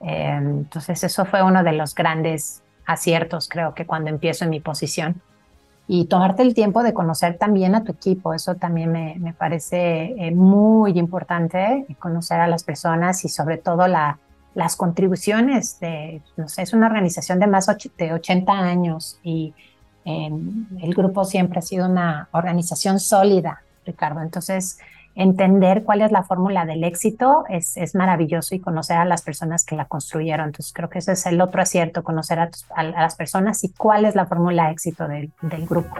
[0.00, 5.20] Entonces, eso fue uno de los grandes aciertos, creo que cuando empiezo en mi posición.
[5.88, 10.14] Y tomarte el tiempo de conocer también a tu equipo, eso también me, me parece
[10.18, 14.18] eh, muy importante, conocer a las personas y sobre todo la,
[14.56, 17.66] las contribuciones de, no es una organización de más
[17.98, 19.52] de 80 años y
[20.06, 24.22] em, el grupo siempre ha sido una organización sólida, Ricardo.
[24.22, 24.78] Entonces,
[25.16, 29.64] entender cuál es la fórmula del éxito es, es, maravilloso y conocer a las personas
[29.64, 30.46] que la construyeron.
[30.46, 34.04] Entonces, creo que ese es el otro acierto, conocer a, a, las personas y cuál
[34.04, 35.94] es la fórmula de éxito del, del grupo.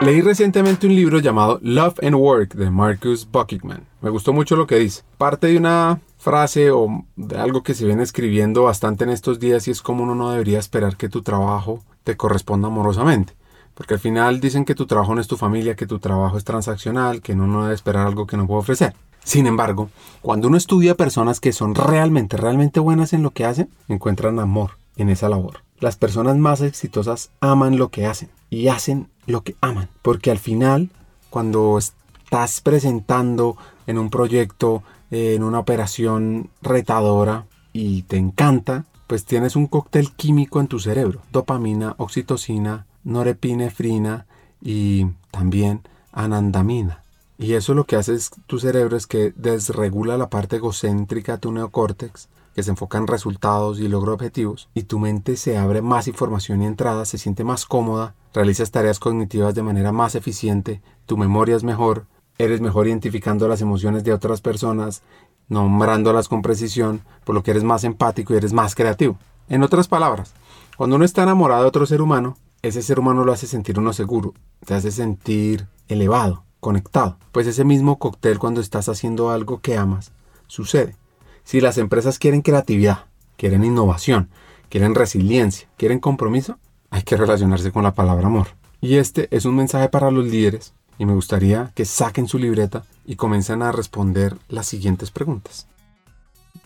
[0.00, 3.84] Leí recientemente un libro llamado Love and Work de Marcus Buckingman.
[4.00, 5.02] Me gustó mucho lo que dice.
[5.16, 9.66] Parte de una frase o de algo que se viene escribiendo bastante en estos días
[9.66, 13.37] y es como uno no debería esperar que tu trabajo te corresponda amorosamente.
[13.78, 16.42] Porque al final dicen que tu trabajo no es tu familia, que tu trabajo es
[16.42, 18.96] transaccional, que uno no debe esperar algo que no puede ofrecer.
[19.22, 19.88] Sin embargo,
[20.20, 24.72] cuando uno estudia personas que son realmente, realmente buenas en lo que hacen, encuentran amor
[24.96, 25.62] en esa labor.
[25.78, 29.88] Las personas más exitosas aman lo que hacen y hacen lo que aman.
[30.02, 30.90] Porque al final,
[31.30, 39.54] cuando estás presentando en un proyecto, en una operación retadora y te encanta, pues tienes
[39.54, 41.22] un cóctel químico en tu cerebro.
[41.30, 44.26] Dopamina, oxitocina, norepinefrina
[44.60, 45.82] y también
[46.12, 47.02] anandamina.
[47.38, 51.38] Y eso lo que hace es, tu cerebro es que desregula la parte egocéntrica de
[51.38, 55.80] tu neocórtex que se enfoca en resultados y logro objetivos, y tu mente se abre
[55.80, 60.82] más información y entrada, se siente más cómoda, realizas tareas cognitivas de manera más eficiente,
[61.06, 62.06] tu memoria es mejor,
[62.36, 65.02] eres mejor identificando las emociones de otras personas,
[65.48, 69.18] nombrándolas con precisión, por lo que eres más empático y eres más creativo.
[69.48, 70.34] En otras palabras,
[70.76, 73.92] cuando uno está enamorado de otro ser humano, ese ser humano lo hace sentir uno
[73.92, 77.16] seguro, te hace sentir elevado, conectado.
[77.32, 80.12] Pues ese mismo cóctel cuando estás haciendo algo que amas,
[80.46, 80.96] sucede.
[81.44, 84.28] Si las empresas quieren creatividad, quieren innovación,
[84.68, 86.58] quieren resiliencia, quieren compromiso,
[86.90, 88.48] hay que relacionarse con la palabra amor.
[88.80, 92.84] Y este es un mensaje para los líderes y me gustaría que saquen su libreta
[93.04, 95.66] y comiencen a responder las siguientes preguntas.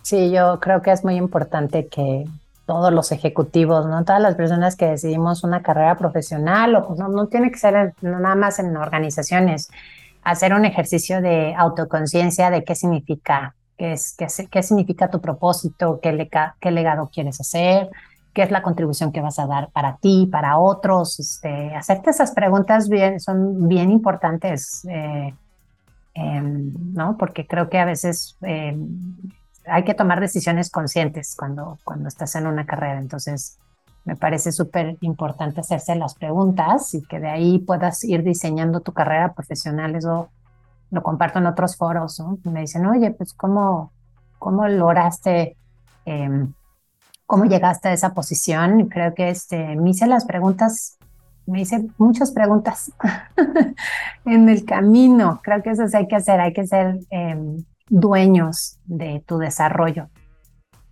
[0.02, 2.26] Sí, yo creo que es muy importante que
[2.66, 4.04] todos los ejecutivos, ¿no?
[4.04, 8.34] Todas las personas que decidimos una carrera profesional, o no, no tiene que ser nada
[8.34, 9.70] más en organizaciones,
[10.22, 15.98] hacer un ejercicio de autoconciencia de qué significa qué, es, qué, qué significa tu propósito,
[16.00, 16.28] qué,
[16.60, 17.90] qué legado quieres hacer,
[18.32, 21.18] qué es la contribución que vas a dar para ti, para otros.
[21.20, 25.34] Este, hacerte esas preguntas bien, son bien importantes, eh,
[26.14, 27.16] em, ¿no?
[27.18, 28.98] Porque creo que a veces em,
[29.66, 32.98] hay que tomar decisiones conscientes cuando, cuando estás en una carrera.
[32.98, 33.58] Entonces,
[34.04, 38.92] me parece súper importante hacerse las preguntas y que de ahí puedas ir diseñando tu
[38.92, 39.94] carrera profesional.
[39.94, 40.28] Eso
[40.90, 42.38] lo comparto en otros foros, ¿no?
[42.44, 43.92] Me dicen, oye, pues cómo,
[44.38, 45.56] cómo lograste,
[46.04, 46.52] em,
[47.26, 48.88] cómo llegaste a esa posición.
[48.88, 50.98] creo que este, me hice las preguntas,
[51.46, 52.92] me hice muchas preguntas
[54.24, 55.40] en el camino.
[55.42, 60.08] Creo que eso sí hay que hacer, hay que ser em, dueños de tu desarrollo.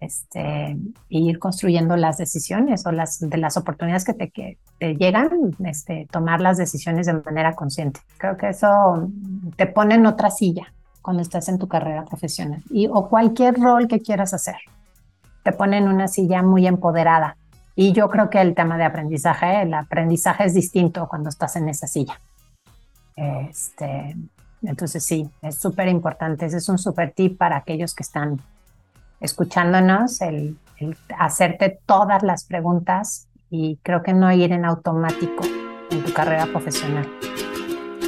[0.00, 0.76] Este,
[1.08, 5.28] ir construyendo las decisiones o las de las oportunidades que te, que te llegan,
[5.64, 8.00] este, tomar las decisiones de manera consciente.
[8.16, 9.10] Creo que eso
[9.56, 13.88] te pone en otra silla cuando estás en tu carrera profesional y o cualquier rol
[13.88, 14.56] que quieras hacer.
[15.42, 17.36] Te pone en una silla muy empoderada.
[17.76, 21.68] Y yo creo que el tema de aprendizaje, el aprendizaje es distinto cuando estás en
[21.68, 22.20] esa silla.
[23.16, 24.16] Este,
[24.62, 26.46] entonces sí, es súper importante.
[26.46, 28.40] Ese es un súper tip para aquellos que están
[29.20, 30.56] escuchándonos, el,
[31.18, 35.44] hacerte todas las preguntas y creo que no ir en automático
[35.90, 37.06] en tu carrera profesional.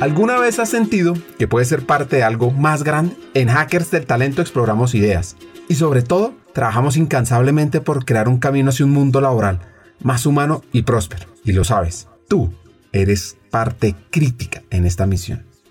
[0.00, 3.16] ¿Alguna vez has sentido que puedes ser parte de algo más grande?
[3.34, 5.36] En Hackers del Talento exploramos ideas
[5.68, 9.60] y sobre todo trabajamos incansablemente por crear un camino hacia un mundo laboral
[10.00, 11.26] más humano y próspero.
[11.44, 12.52] Y lo sabes, tú
[12.92, 15.51] eres parte crítica en esta misión.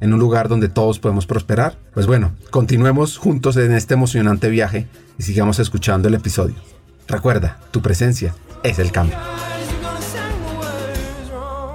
[0.00, 1.76] en un lugar donde todos podemos prosperar?
[1.94, 6.56] Pues bueno, continuemos juntos en este emocionante viaje y sigamos escuchando el episodio.
[7.06, 9.16] Recuerda, tu presencia es el cambio.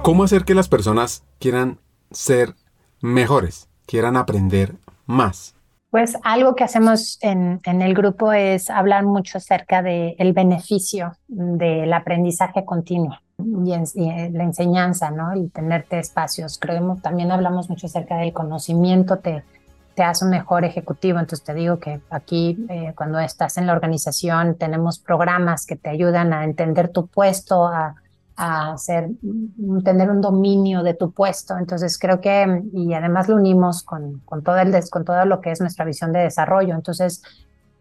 [0.02, 2.54] ¿Cómo hacer que las personas quieran ser
[3.00, 5.54] mejores, quieran aprender más?
[5.90, 12.64] Pues algo que hacemos en, el grupo es hablar mucho acerca del beneficio del aprendizaje
[12.64, 15.34] continuo y, eh, la enseñanza, ¿no?
[15.36, 16.58] Y tenerte espacios.
[16.58, 19.44] Que también hablamos mucho acerca del conocimiento, te,
[19.94, 21.18] te hace un mejor ejecutivo.
[21.18, 25.90] Entonces te digo que aquí eh, cuando estás en la organización tenemos programas que te
[25.90, 27.94] ayudan a entender tu puesto, a,
[28.36, 31.58] a hacer, mm, tener un dominio de tu puesto.
[31.58, 35.50] Entonces creo que, y además lo unimos con, con, todo, el, con todo lo que
[35.50, 36.74] es nuestra visión de desarrollo.
[36.74, 37.22] Entonces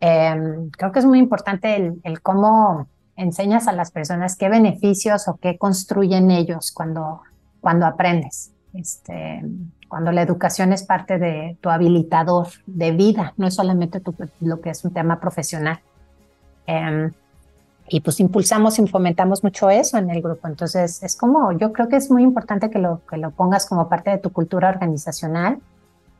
[0.02, 5.28] em, creo que es muy importante el, el cómo enseñas a las personas qué beneficios
[5.28, 7.22] o qué construyen ellos cuando,
[7.62, 8.52] cuando aprendes.
[8.74, 9.42] Este,
[9.88, 14.02] cuando la educación es parte de tu habilitador de vida, no es solamente
[14.42, 15.80] lo que es un tema profesional.
[16.68, 17.12] Em,
[17.88, 20.48] y pues impulsamos y fomentamos mucho eso en el grupo.
[20.48, 23.88] Entonces, es como, yo creo que es muy importante que lo, que lo pongas como
[23.88, 25.60] parte de tu cultura organizacional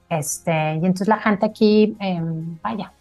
[0.10, 2.94] Este, y entonces la gente aquí, em, vaya,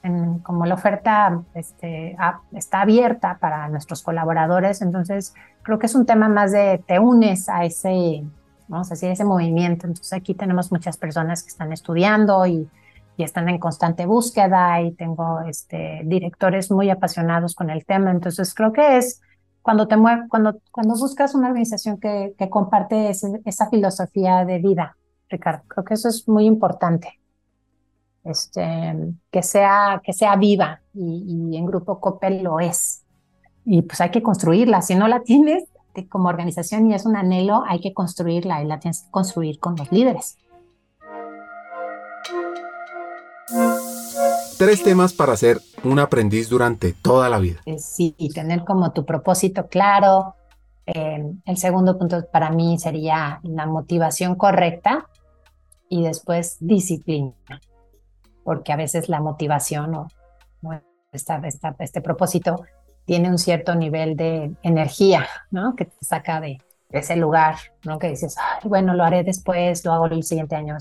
[0.43, 2.17] como la oferta este,
[2.53, 7.49] está abierta para nuestros colaboradores, entonces creo que es un tema más de te unes
[7.49, 8.25] a ese,
[8.69, 9.87] vamos a decir, ese movimiento.
[9.87, 12.69] Entonces aquí tenemos muchas personas que están estudiando y,
[13.17, 18.11] están en constante búsqueda y tengo este, directores muy apasionados con el tema.
[18.11, 19.21] Entonces creo que es
[19.63, 20.61] cuando te mueve, cuando,
[20.99, 24.97] buscas una organización que comparte esa filosofía de vida,
[25.35, 25.63] Ricardo.
[25.69, 27.21] Creo que eso es muy importante.
[28.25, 28.63] Este,
[29.31, 33.03] que sea, que sea viva y, en Grupo Coppel lo es.
[33.67, 34.81] Y pues hay que construirla.
[34.81, 35.65] Si no la tienes
[36.09, 39.77] como organización y es un anhelo, hay que construirla y la tienes que construir con
[39.77, 40.39] los líderes.
[44.59, 47.61] Tres temas para ser un aprendiz durante toda la vida.
[47.67, 50.35] Eh, sí, y tener como tu propósito claro.
[50.87, 55.09] Eh, el segundo punto para mí sería la motivación correcta
[55.95, 57.35] y después disciplina,
[58.43, 60.09] porque a veces la motivación o,
[61.13, 62.65] este propósito
[63.05, 65.77] tiene un cierto nivel de energía, ¿no?
[65.77, 66.59] Que te saca de,
[66.91, 68.01] ese lugar, ¿no?
[68.01, 68.35] Que dices,
[68.65, 70.77] bueno, lo haré después, lo hago el siguiente año.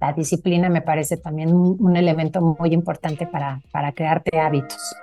[0.00, 4.94] La disciplina me parece también un, elemento muy importante para, para crearte hábitos.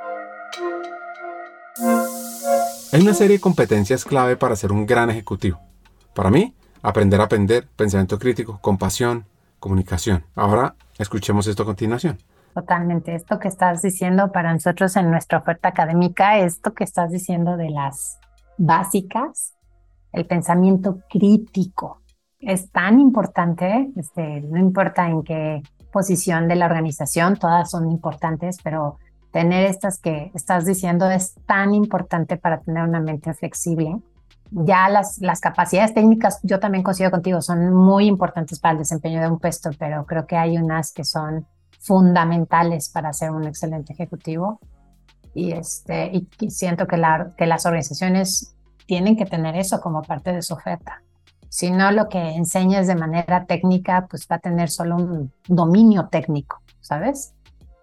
[2.92, 5.60] Hay una serie de competencias clave para ser un gran ejecutivo.
[6.16, 9.26] Para mí, aprender a aprender, pensamiento crítico, compasión,
[9.62, 10.26] comunicación.
[10.36, 12.18] Ahora escuchemos esto a continuación.
[12.54, 13.16] Totalmente.
[13.16, 17.70] Esto que estás diciendo para nosotros en nuestra oferta académica, esto que estás diciendo de
[17.70, 18.20] las
[18.58, 19.54] básicas,
[20.12, 22.02] el pensamiento crítico,
[22.40, 25.62] es tan importante, este, no importa en qué
[25.94, 28.98] posición de la organización, todas son importantes, pero
[29.32, 34.02] tener estas que estás diciendo es tan importante para tener una mente flexible
[34.52, 39.22] ya las, las capacidades técnicas, yo también coincido contigo, son muy importantes para el desempeño
[39.22, 41.48] de un puesto, pero creo que hay unas que son
[41.80, 44.60] fundamentales para ser un excelente ejecutivo.
[45.34, 48.54] Y, este, y, siento que, la, que las organizaciones
[48.86, 51.02] tienen que tener eso como parte de su oferta.
[51.48, 56.08] Si no, lo que enseñes de manera técnica, pues va a tener solo un dominio
[56.10, 57.34] técnico, ¿sabes?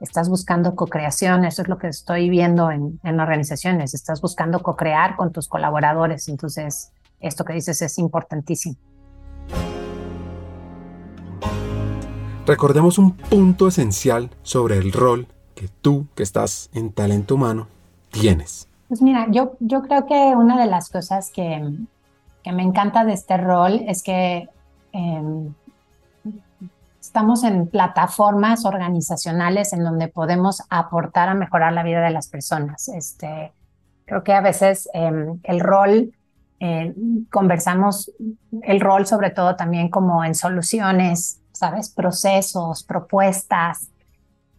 [0.00, 5.16] Estás buscando co-creación, eso es lo que estoy viendo en, en organizaciones, estás buscando co-crear
[5.16, 8.76] con tus colaboradores, entonces esto que dices es importantísimo.
[12.46, 17.68] Recordemos un punto esencial sobre el rol que tú, que estás en talento humano,
[18.10, 18.68] tienes.
[18.88, 21.62] Pues mira, yo, yo creo que una de las cosas que,
[22.42, 24.48] que me encanta de este rol es que
[24.92, 25.52] em,
[27.08, 32.86] estamos en plataformas organizacionales en donde podemos aportar a mejorar la vida de las personas.
[32.88, 33.50] Este,
[34.04, 36.12] creo que a veces em, el rol,
[36.60, 36.94] eh,
[37.30, 38.12] conversamos
[38.62, 41.88] el rol sobre todo también como en soluciones, ¿sabes?
[41.88, 43.88] Procesos, propuestas,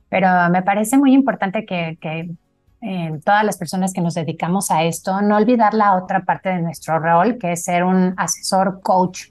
[0.09, 2.31] pero me parece muy importante que, que
[2.81, 6.63] em, todas las personas que nos dedicamos a esto, no olvidar la otra parte de
[6.63, 9.27] nuestro rol, que es ser un asesor coach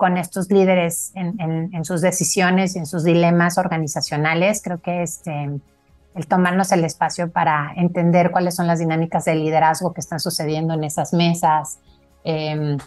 [0.00, 4.62] con estos líderes en, sus decisiones y en sus dilemas organizacionales.
[4.64, 5.60] Creo que este,
[6.14, 10.72] el tomarnos el espacio para entender cuáles son las dinámicas de liderazgo que están sucediendo
[10.72, 11.80] en esas mesas,
[12.24, 12.78] em,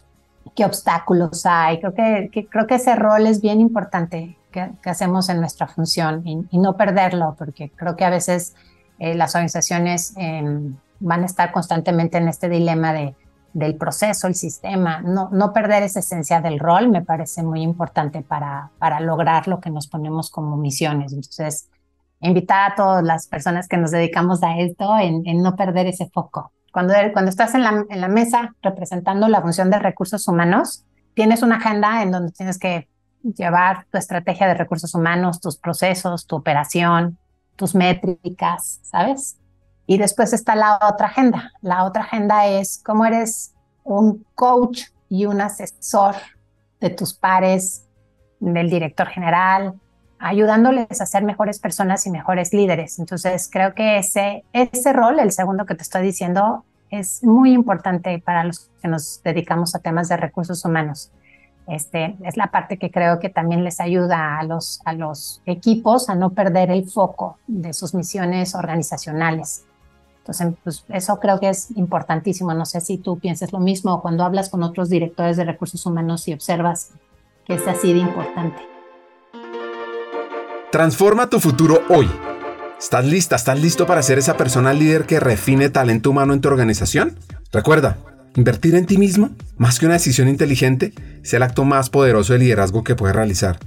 [0.56, 1.80] qué obstáculos hay.
[1.80, 6.58] Creo que, creo que ese rol es bien importante que, hacemos en nuestra función y,
[6.58, 8.56] no perderlo, porque creo que a veces
[8.98, 13.14] eh, las organizaciones em, van a estar constantemente en este dilema de
[13.54, 18.22] del proceso, el sistema, no, no perder esa esencia del rol me parece muy importante
[18.22, 21.14] para, para lograr lo que nos ponemos como misiones.
[21.14, 21.70] Entonces,
[22.20, 26.52] invitar a todas las personas que nos dedicamos a esto en, no perder ese foco.
[26.72, 30.84] Cuando, cuando estás en la, en la mesa representando la función de recursos humanos,
[31.14, 32.88] tienes una agenda en donde tienes que
[33.22, 37.20] llevar tu estrategia de recursos humanos, tus procesos, tu operación,
[37.56, 39.38] tus métricas, ¿sabes?
[39.86, 41.52] Y después está la otra agenda.
[41.62, 43.54] La otra agenda es cómo eres
[43.84, 46.16] un coach y un asesor
[46.80, 47.86] de tus pares,
[48.40, 49.74] del director general,
[50.20, 53.00] ayudándoles a ser mejores personas y mejores líderes.
[53.00, 58.20] Entonces, creo que ese, ese rol, el segundo que te estoy diciendo, es muy importante
[58.20, 61.12] para los que nos dedicamos a temas de recursos humanos.
[61.68, 66.10] Este, es la parte que creo que también les ayuda a los, a los equipos
[66.10, 69.66] a no perder el foco de sus misiones organizacionales.
[70.24, 72.54] Entonces, pues eso creo que es importantísimo.
[72.54, 76.30] No sé si tú piensas lo mismo cuando hablas con otros directores de recursos humanos
[76.30, 76.92] y observas
[77.46, 78.62] que es así de importante.
[80.72, 82.10] Transforma tu futuro hoy.
[82.80, 83.36] ¿Estás lista?
[83.36, 87.18] ¿Estás listo para ser esa persona líder que refine talento humano en tu organización?
[87.52, 87.98] Recuerda,
[88.36, 92.40] invertir en ti mismo, más que una decisión inteligente, es el acto más poderoso de
[92.40, 93.60] liderazgo que puedes realizar.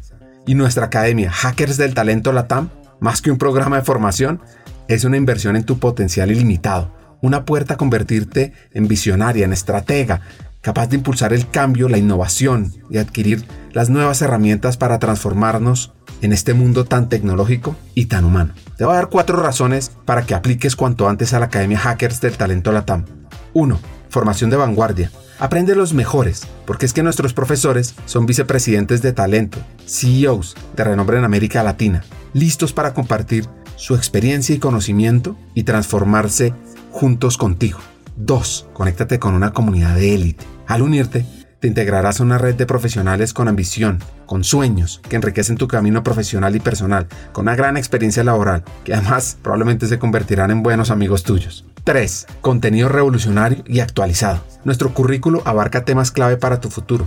[0.46, 4.40] Y nuestra academia Hackers del Talento Latam, más que un programa de formación,
[4.89, 10.20] es una inversión en tu potencial ilimitado, una puerta a convertirte en visionaria, en estratega,
[10.61, 16.32] capaz de impulsar el cambio, la innovación y adquirir las nuevas herramientas para transformarnos en
[16.32, 18.55] este mundo tan tecnológico y tan humano.
[18.76, 22.20] Te voy a dar cuatro razones para que apliques cuanto antes a la Academia Hackers
[22.20, 23.05] del Talento Latam.
[23.53, 23.78] 1.
[24.09, 25.11] Formación de vanguardia.
[25.39, 31.18] Aprende los mejores, porque es que nuestros profesores son vicepresidentes de talento, CEOs de renombre
[31.18, 33.47] en América Latina, listos para compartir
[33.77, 36.53] su experiencia y conocimiento y transformarse
[36.91, 37.79] juntos contigo.
[38.16, 38.68] 2.
[38.72, 40.45] Conéctate con una comunidad de élite.
[40.66, 41.24] Al unirte,
[41.61, 46.03] te integrarás a una red de profesionales con ambición, con sueños, que enriquecen tu camino
[46.03, 50.91] profesional y personal, con una gran experiencia laboral, que además probablemente se convertirán en buenos
[50.91, 51.64] amigos tuyos.
[51.85, 52.27] 3.
[52.41, 54.43] Contenido revolucionario y actualizado.
[54.64, 57.07] Nuestro currículo abarca temas clave para tu futuro,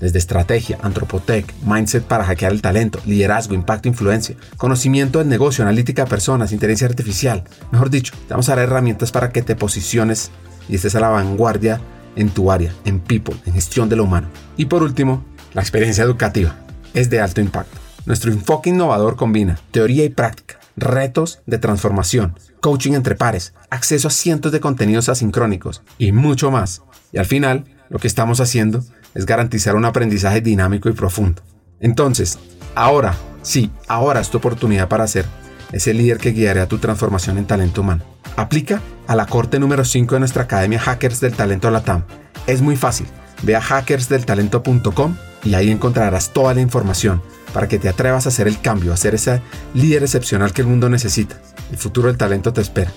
[0.00, 6.04] desde estrategia, antropotec, mindset para hackear el talento, liderazgo, impacto, influencia, conocimiento del negocio, analítica
[6.04, 7.44] de personas, inteligencia artificial.
[7.72, 10.30] Mejor dicho, te vamos a dar herramientas para que te posiciones
[10.68, 11.80] y estés a la vanguardia
[12.16, 14.28] en tu área, en people, en gestión de lo humano.
[14.56, 15.24] Y por último,
[15.54, 16.56] la experiencia educativa
[16.94, 17.78] es de alto impacto.
[18.06, 24.10] Nuestro enfoque innovador combina teoría y práctica, retos de transformación, coaching entre pares, acceso a
[24.10, 26.82] cientos de contenidos asincrónicos y mucho más.
[27.12, 28.84] Y al final, lo que estamos haciendo
[29.14, 31.42] es garantizar un aprendizaje dinámico y profundo.
[31.80, 32.38] Entonces,
[32.74, 35.26] ahora, sí, ahora es tu oportunidad para ser
[35.72, 38.04] ese líder que guiará tu transformación en talento humano.
[38.36, 42.04] Aplica a la corte número 5 de nuestra Academia Hackers del Talento Latam.
[42.46, 43.06] Es muy fácil.
[43.42, 48.48] Ve a hackersdeltalento.com y ahí encontrarás toda la información para que te atrevas a hacer
[48.48, 49.40] el cambio, a ser ese
[49.74, 51.40] líder excepcional que el mundo necesita.
[51.70, 52.92] El futuro del talento te espera.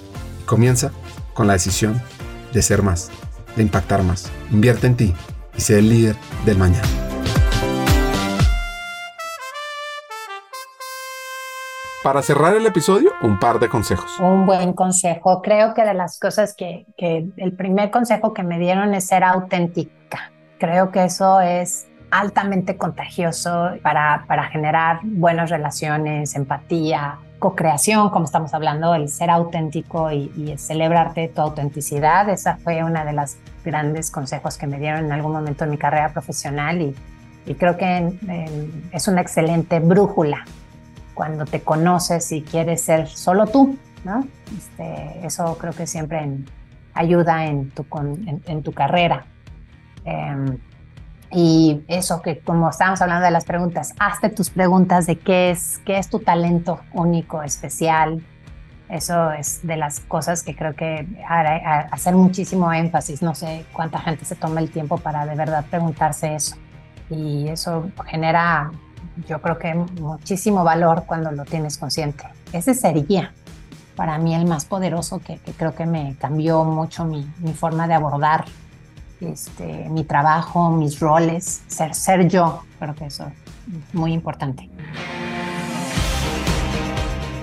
[0.46, 0.92] comienza
[1.34, 2.02] con la decisión
[2.54, 3.10] de ser más,
[3.56, 4.30] de impactar más.
[4.52, 5.14] Invierte en ti
[5.56, 6.88] y sé el líder del mañana.
[12.04, 14.20] Para cerrar el episodio, un par de consejos.
[14.20, 15.42] Un buen consejo.
[15.44, 19.24] Creo que de las cosas que, que el primer consejo que me dieron es ser
[19.24, 20.32] auténtica.
[20.58, 28.54] Creo que eso es altamente contagioso para, para generar buenas relaciones, empatía, co-creación, como estamos
[28.54, 32.30] hablando, el ser auténtico y, y, celebrarte tu autenticidad.
[32.30, 35.78] Esa fue una de las grandes consejos que me dieron en algún momento en mi
[35.78, 36.96] carrera profesional y,
[37.58, 38.14] creo que
[38.94, 40.46] es una excelente brújula
[41.14, 44.26] cuando te conoces y quieres ser solo tú, ¿no?
[44.58, 46.46] Este, eso creo que siempre en,
[46.94, 49.26] ayuda en tu, carrera.
[50.06, 50.58] Eh,
[51.32, 55.80] y eso que como estábamos hablando de las preguntas, hazte tus preguntas de qué es,
[55.86, 58.22] qué es tu talento único, especial.
[58.92, 61.08] Eso es de las cosas que creo que
[61.92, 63.22] hacer muchísimo énfasis.
[63.22, 66.58] No sé cuánta gente se toma el tiempo para de verdad preguntarse eso.
[67.10, 68.72] Y eso genera
[69.28, 72.26] yo creo que muchísimo valor cuando lo tienes consciente.
[72.52, 73.34] Ese sería
[73.96, 77.88] para mí el más poderoso que, que creo que me cambió mucho mi, mi forma
[77.88, 78.46] de abordar
[79.22, 82.64] este, mi trabajo, mis roles, ser, ser yo.
[82.80, 84.70] Creo que eso es muy importante.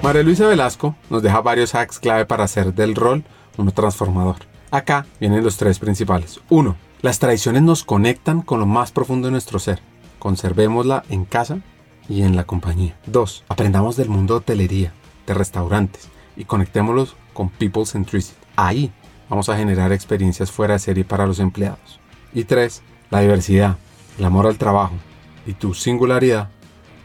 [0.03, 3.25] María Luisa Velasco nos deja varios hacks clave para hacer del rol
[3.57, 4.37] uno transformador.
[4.71, 6.41] Acá vienen los tres principales.
[6.49, 9.81] Uno, Las tradiciones nos conectan con lo más profundo de nuestro ser
[10.19, 11.61] conservémosla en casa
[12.09, 12.97] y en la compañía.
[13.07, 13.45] 2.
[13.49, 14.93] Aprendamos del mundo de hotelería,
[15.27, 18.37] de restaurantes y conectémoslos con People Centricity.
[18.57, 18.91] Ahí
[19.29, 22.01] vamos a generar experiencias fuera de serie para los empleados.
[22.35, 22.83] Y 3.
[23.11, 23.77] La diversidad,
[24.19, 24.95] el amor al trabajo
[25.47, 26.51] y tu singularidad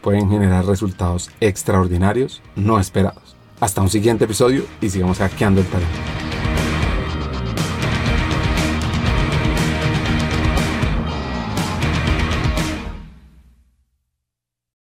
[0.04, 3.36] pueden generar resultados extraordinarios no esperados.
[3.60, 6.33] Hasta un siguiente episodio y sigamos hackeando el talento.